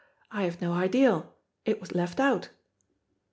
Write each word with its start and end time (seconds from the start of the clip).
I 0.31 0.45
have 0.45 0.63
no 0.63 0.73
ideal; 0.73 1.31
it 1.63 1.79
was 1.79 1.91
left 1.93 2.19
out." 2.19 2.49